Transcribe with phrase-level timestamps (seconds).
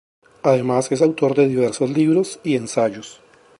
[0.41, 3.19] Además es autor de diversos libros y ensayos.